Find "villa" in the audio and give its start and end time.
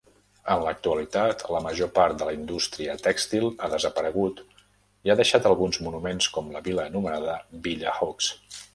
7.69-7.99